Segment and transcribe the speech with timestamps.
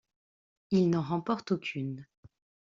[0.71, 2.07] Il n'en remporte aucune.